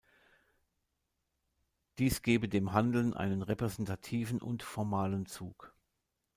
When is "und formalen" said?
4.41-5.27